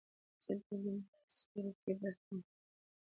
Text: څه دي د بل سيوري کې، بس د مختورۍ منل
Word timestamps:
څه 0.41 0.53
دي 0.67 0.75
د 0.83 0.85
بل 1.11 1.25
سيوري 1.35 1.71
کې، 1.81 1.91
بس 2.01 2.17
د 2.25 2.27
مختورۍ 2.27 2.33
منل 2.33 2.47